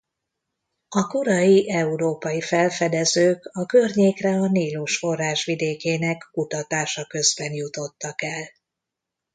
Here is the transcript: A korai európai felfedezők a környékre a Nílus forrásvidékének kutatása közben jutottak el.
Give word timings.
A 0.89 1.07
korai 1.07 1.69
európai 1.71 2.41
felfedezők 2.41 3.49
a 3.53 3.65
környékre 3.65 4.29
a 4.29 4.47
Nílus 4.47 4.97
forrásvidékének 4.97 6.27
kutatása 6.31 7.05
közben 7.05 7.53
jutottak 7.53 8.21
el. 8.23 8.49